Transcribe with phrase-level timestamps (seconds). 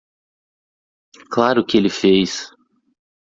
[1.29, 2.51] Claro que ele fez.